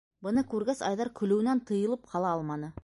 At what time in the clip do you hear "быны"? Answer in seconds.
0.27-0.43